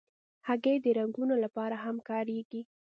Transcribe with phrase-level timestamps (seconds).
[0.47, 2.61] هګۍ د رنګونو لپاره هم کارېږي.